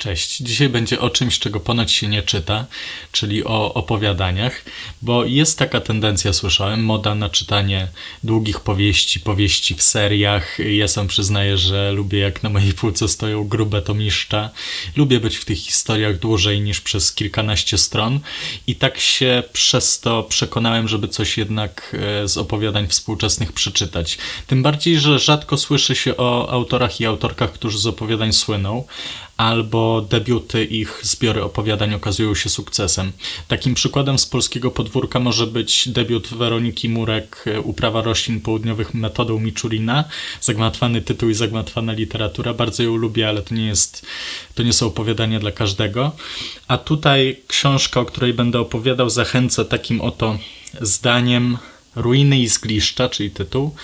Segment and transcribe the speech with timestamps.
[0.00, 0.36] Cześć.
[0.36, 2.66] Dzisiaj będzie o czymś, czego ponoć się nie czyta,
[3.12, 4.64] czyli o opowiadaniach,
[5.02, 7.88] bo jest taka tendencja, słyszałem, moda na czytanie
[8.24, 10.58] długich powieści, powieści w seriach.
[10.58, 14.50] Ja sam przyznaję, że lubię jak na mojej półce stoją grube tomiszcza.
[14.96, 18.20] Lubię być w tych historiach dłużej niż przez kilkanaście stron
[18.66, 24.18] i tak się przez to przekonałem, żeby coś jednak e, z opowiadań współczesnych przeczytać.
[24.46, 28.84] Tym bardziej, że rzadko słyszy się o autorach i autorkach, którzy z opowiadań słyną,
[29.40, 33.12] albo debiuty ich zbiory opowiadań okazują się sukcesem.
[33.48, 40.04] Takim przykładem z polskiego podwórka może być debiut Weroniki Murek Uprawa roślin południowych metodą Miczurina.
[40.40, 42.54] Zagmatwany tytuł i zagmatwana literatura.
[42.54, 44.06] Bardzo ją lubię, ale to nie jest,
[44.54, 46.12] to nie są opowiadania dla każdego.
[46.68, 50.38] A tutaj książka, o której będę opowiadał, zachęcę takim oto
[50.80, 51.58] zdaniem
[51.96, 53.74] Ruiny i zgliszcza, czyli tytuł,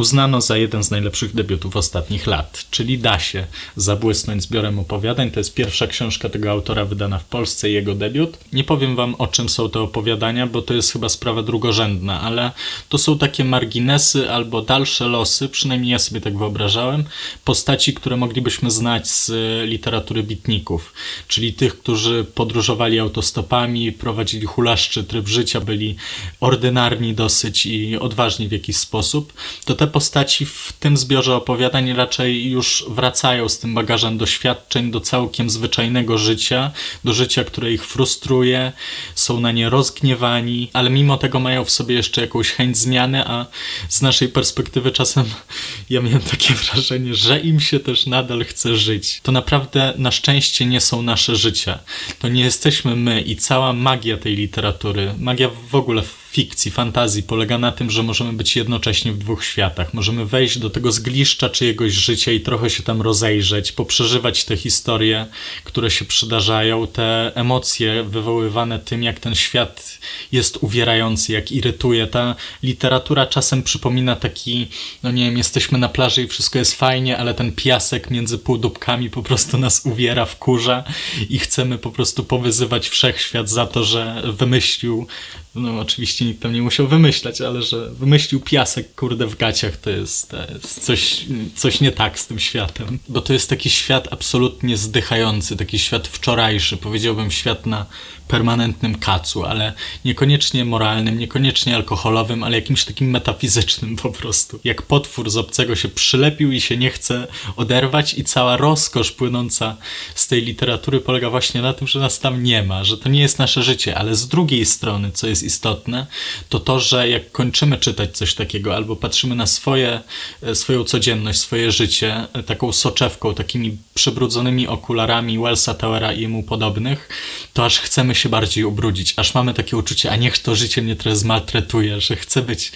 [0.00, 3.46] uznano za jeden z najlepszych debiutów ostatnich lat, czyli da się
[3.76, 5.30] zabłysnąć zbiorem opowiadań.
[5.30, 8.38] To jest pierwsza książka tego autora wydana w Polsce, jego debiut.
[8.52, 12.50] Nie powiem wam o czym są te opowiadania, bo to jest chyba sprawa drugorzędna, ale
[12.88, 17.04] to są takie marginesy albo dalsze losy, przynajmniej ja sobie tak wyobrażałem,
[17.44, 19.30] postaci, które moglibyśmy znać z
[19.68, 20.92] literatury bitników,
[21.28, 25.96] czyli tych, którzy podróżowali autostopami, prowadzili hulaszczy tryb życia, byli
[26.40, 29.32] ordynarni dosyć i odważni w jakiś sposób.
[29.64, 35.00] To te postaci w tym zbiorze opowiadań raczej już wracają z tym bagażem doświadczeń do
[35.00, 36.70] całkiem zwyczajnego życia,
[37.04, 38.72] do życia, które ich frustruje,
[39.14, 43.46] są na nie rozgniewani, ale mimo tego mają w sobie jeszcze jakąś chęć zmiany, a
[43.88, 45.24] z naszej perspektywy czasem
[45.90, 49.20] ja miałem takie wrażenie, że im się też nadal chce żyć.
[49.22, 51.78] To naprawdę na szczęście nie są nasze życia.
[52.18, 57.58] To nie jesteśmy my i cała magia tej literatury, magia w ogóle fikcji, fantazji polega
[57.58, 59.94] na tym, że możemy być jednocześnie w dwóch światach.
[59.94, 65.26] Możemy wejść do tego zgliszcza czyjegoś życia i trochę się tam rozejrzeć, poprzeżywać te historie,
[65.64, 69.98] które się przydarzają, te emocje wywoływane tym, jak ten świat
[70.32, 72.06] jest uwierający, jak irytuje.
[72.06, 74.68] Ta literatura czasem przypomina taki,
[75.02, 79.10] no nie wiem, jesteśmy na plaży i wszystko jest fajnie, ale ten piasek między półdubkami
[79.10, 80.84] po prostu nas uwiera, wkurza
[81.28, 85.06] i chcemy po prostu powyzywać wszechświat za to, że wymyślił
[85.54, 89.90] no oczywiście nikt tam nie musiał wymyślać, ale że wymyślił piasek, kurde, w gaciach, to
[89.90, 92.98] jest, to jest coś, coś nie tak z tym światem.
[93.08, 97.86] Bo to jest taki świat absolutnie zdychający, taki świat wczorajszy, powiedziałbym świat na
[98.30, 99.72] permanentnym kacu, ale
[100.04, 104.60] niekoniecznie moralnym, niekoniecznie alkoholowym, ale jakimś takim metafizycznym po prostu.
[104.64, 109.76] Jak potwór z obcego się przylepił i się nie chce oderwać i cała rozkosz płynąca
[110.14, 113.20] z tej literatury polega właśnie na tym, że nas tam nie ma, że to nie
[113.20, 116.06] jest nasze życie, ale z drugiej strony, co jest istotne,
[116.48, 120.00] to to, że jak kończymy czytać coś takiego albo patrzymy na swoje,
[120.42, 126.42] e, swoją codzienność, swoje życie e, taką soczewką, takimi przybrudzonymi okularami Wellsa Towera i mu
[126.42, 127.08] podobnych,
[127.52, 130.96] to aż chcemy się bardziej ubrudzić, aż mamy takie uczucie, a niech to życie mnie
[130.96, 132.72] trochę zmaltretuje, że chcę być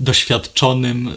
[0.00, 1.14] doświadczonym,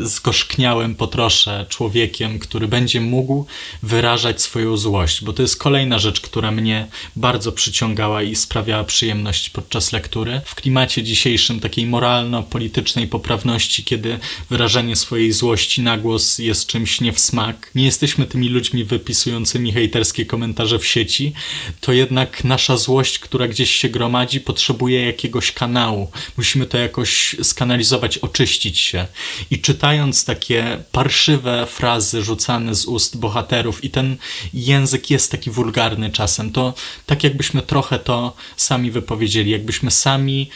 [0.00, 3.46] yy, zgorzkniałym po trosze człowiekiem, który będzie mógł
[3.82, 6.86] wyrażać swoją złość, bo to jest kolejna rzecz, która mnie
[7.16, 10.31] bardzo przyciągała i sprawiała przyjemność podczas lektury.
[10.44, 14.18] W klimacie dzisiejszym takiej moralno-politycznej poprawności, kiedy
[14.50, 19.72] wyrażanie swojej złości na głos jest czymś nie w smak, nie jesteśmy tymi ludźmi wypisującymi
[19.72, 21.32] hejterskie komentarze w sieci,
[21.80, 26.10] to jednak nasza złość która gdzieś się gromadzi, potrzebuje jakiegoś kanału.
[26.36, 29.06] Musimy to jakoś skanalizować, oczyścić się.
[29.50, 34.16] I czytając takie parszywe frazy rzucane z ust bohaterów, i ten
[34.54, 36.74] język jest taki wulgarny czasem, to
[37.06, 40.46] tak jakbyśmy trochę to sami wypowiedzieli, jakbyśmy sami nami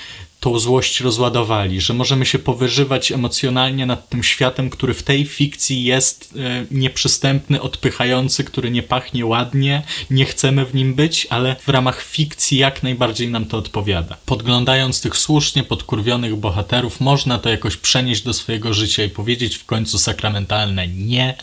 [0.40, 5.84] tą złość rozładowali, że możemy się powyżywać emocjonalnie nad tym światem, który w tej fikcji
[5.84, 11.68] jest e, nieprzystępny, odpychający, który nie pachnie ładnie, nie chcemy w nim być, ale w
[11.68, 14.16] ramach fikcji jak najbardziej nam to odpowiada.
[14.26, 19.64] Podglądając tych słusznie podkurwionych bohaterów, można to jakoś przenieść do swojego życia i powiedzieć w
[19.64, 21.36] końcu sakramentalne nie,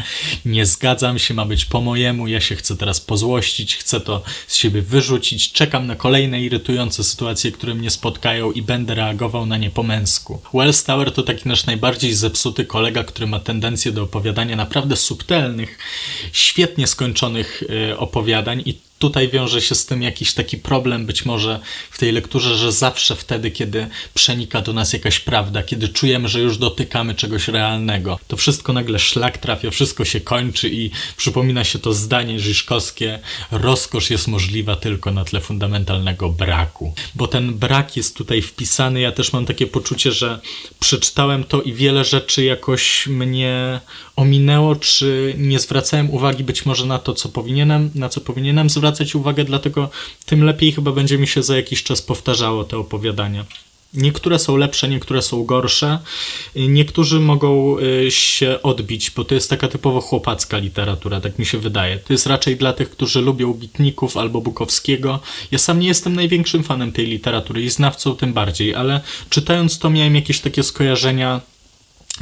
[0.46, 4.56] nie zgadzam się, ma być po mojemu, ja się chcę teraz pozłościć, chcę to z
[4.56, 9.70] siebie wyrzucić, czekam na kolejne irytujące sytuacje, które mnie spotkają i będę reagował na nie
[9.70, 10.42] po męsku.
[10.54, 15.78] Wells Tower to taki nasz najbardziej zepsuty kolega, który ma tendencję do opowiadania naprawdę subtelnych,
[16.32, 21.60] świetnie skończonych y, opowiadań i tutaj wiąże się z tym jakiś taki problem być może
[21.92, 26.40] w tej lekturze, że zawsze wtedy, kiedy przenika do nas jakaś prawda, kiedy czujemy, że
[26.40, 31.80] już dotykamy czegoś realnego, to wszystko nagle szlak trafia, wszystko się kończy i przypomina się
[31.80, 33.20] to zdanie Żyżkowskie,
[33.52, 36.94] rozkosz jest możliwa tylko na tle fundamentalnego braku.
[37.16, 40.40] Bo ten brak jest tutaj wpisany, ja też mam takie poczucie, że
[40.80, 43.80] przeczytałem to i wiele rzeczy jakoś mnie
[44.16, 48.93] ominęło, czy nie zwracałem uwagi być może na to, co powinienem, na co powinienem zwracać
[49.16, 49.90] uwagę, dlatego
[50.26, 53.46] tym lepiej chyba będzie mi się za jakiś czas powtarzało te opowiadania.
[53.94, 56.00] Niektóre są lepsze, niektóre są gorsze.
[56.56, 61.58] Niektórzy mogą y, się odbić, bo to jest taka typowo chłopacka literatura, tak mi się
[61.58, 61.98] wydaje.
[61.98, 65.20] To jest raczej dla tych, którzy lubią Bitników albo Bukowskiego.
[65.52, 69.90] Ja sam nie jestem największym fanem tej literatury i znawcą tym bardziej, ale czytając to
[69.90, 71.42] miałem jakieś takie skojarzenia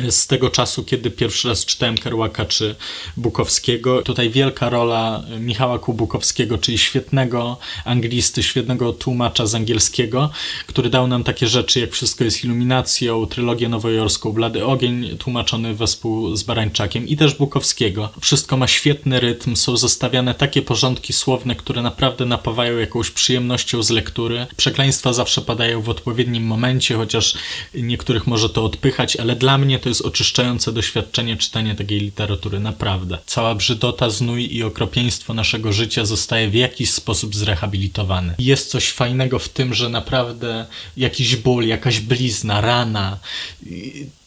[0.09, 2.75] z tego czasu, kiedy pierwszy raz czytałem Kerouaka czy
[3.17, 4.01] Bukowskiego.
[4.01, 10.29] Tutaj wielka rola Michała Kubukowskiego, czyli świetnego anglisty, świetnego tłumacza z angielskiego,
[10.67, 16.35] który dał nam takie rzeczy jak Wszystko jest iluminacją, trylogię nowojorską, Blady ogień, tłumaczony wespół
[16.35, 18.09] z Barańczakiem i też Bukowskiego.
[18.21, 23.89] Wszystko ma świetny rytm, są zostawiane takie porządki słowne, które naprawdę napawają jakąś przyjemnością z
[23.89, 24.47] lektury.
[24.57, 27.33] Przekleństwa zawsze padają w odpowiednim momencie, chociaż
[27.73, 33.17] niektórych może to odpychać, ale dla mnie to jest oczyszczające doświadczenie czytania takiej literatury, naprawdę.
[33.25, 38.35] Cała brzydota, znój i okropieństwo naszego życia zostaje w jakiś sposób zrehabilitowany.
[38.39, 40.65] Jest coś fajnego w tym, że naprawdę
[40.97, 43.17] jakiś ból, jakaś blizna, rana,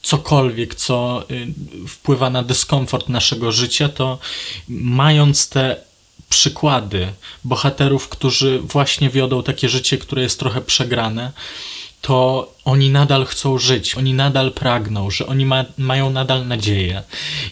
[0.03, 1.47] cokolwiek, co y,
[1.89, 4.19] wpływa na dyskomfort naszego życia, to
[4.69, 5.77] mając te
[6.29, 7.13] przykłady
[7.45, 11.33] bohaterów, którzy właśnie wiodą takie życie, które jest trochę przegrane,
[12.05, 17.03] to oni nadal chcą żyć, oni nadal pragną, że oni ma, mają nadal nadzieję.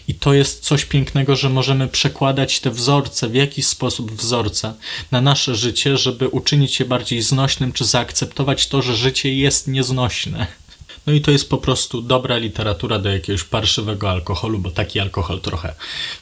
[0.07, 4.73] I to jest coś pięknego, że możemy przekładać te wzorce, w jakiś sposób wzorce
[5.11, 10.47] na nasze życie, żeby uczynić je bardziej znośnym, czy zaakceptować to, że życie jest nieznośne.
[11.07, 15.41] No i to jest po prostu dobra literatura do jakiegoś parszywego alkoholu, bo taki alkohol
[15.41, 15.73] trochę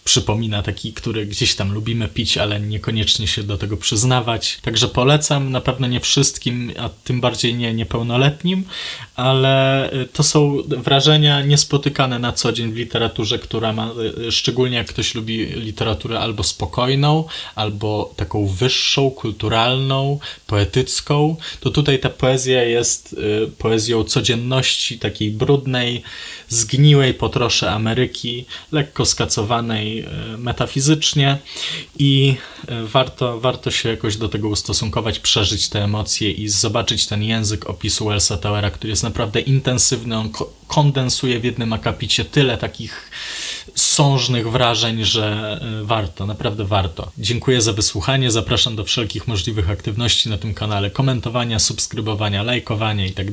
[0.04, 4.58] przypomina taki, który gdzieś tam lubimy pić, ale niekoniecznie się do tego przyznawać.
[4.62, 8.64] Także polecam, na pewno nie wszystkim, a tym bardziej nie niepełnoletnim,
[9.16, 13.92] ale y, to są wrażenia niespotykane na co dzień w literaturze, która ma,
[14.28, 17.26] y, szczególnie jak ktoś lubi literaturę albo spokojną,
[17.56, 26.04] albo taką wyższą, kulturalną, poetycką, to tutaj ta poezja jest y, poezją codzienności, takiej brudnej,
[26.50, 30.08] zgniłej po trosze Ameryki, lekko skacowanej e,
[30.38, 31.38] metafizycznie
[32.00, 32.36] i
[32.68, 37.70] e, warto, warto się jakoś do tego ustosunkować, przeżyć te emocje i zobaczyć ten język
[37.70, 40.30] opisu Wellsa Towera, który jest naprawdę intensywny, on
[40.68, 43.12] kondensuje w jednym akapicie tyle takich
[43.76, 47.12] sążnych wrażeń, że e, warto, naprawdę warto.
[47.18, 53.12] Dziękuję za wysłuchanie, zapraszam do wszelkich możliwych aktywności na tym kanale, komentowania, subskrybowania, lajkowania i
[53.12, 53.28] tak.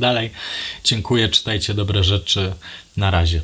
[0.84, 2.52] Dziękuję, czytajcie dobre rzeczy.
[2.96, 3.42] Na razie.